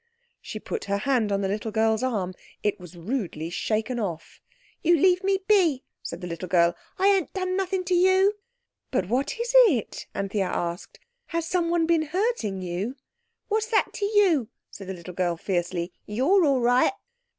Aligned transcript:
She 0.41 0.59
put 0.59 0.85
her 0.85 0.97
hand 0.97 1.31
on 1.31 1.41
the 1.41 1.47
little 1.47 1.69
girl's 1.71 2.01
arm. 2.01 2.33
It 2.63 2.79
was 2.79 2.95
rudely 2.97 3.51
shaken 3.51 3.99
off. 3.99 4.41
"You 4.81 4.97
leave 4.97 5.23
me 5.23 5.43
be," 5.47 5.83
said 6.01 6.21
the 6.21 6.27
little 6.27 6.47
girl. 6.47 6.75
"I 6.97 7.09
ain't 7.09 7.31
doing 7.35 7.55
nothing 7.55 7.83
to 7.83 7.93
you." 7.93 8.33
"But 8.89 9.09
what 9.09 9.39
is 9.39 9.53
it?" 9.67 10.07
Anthea 10.15 10.47
asked. 10.47 10.99
"Has 11.27 11.45
someone 11.45 11.85
been 11.85 12.01
hurting 12.07 12.63
you?" 12.63 12.95
"What's 13.47 13.67
that 13.67 13.93
to 13.93 14.05
you?" 14.05 14.49
said 14.71 14.87
the 14.87 14.93
little 14.95 15.13
girl 15.13 15.37
fiercely. 15.37 15.93
"You're 16.07 16.45
all 16.45 16.61
right." 16.61 16.93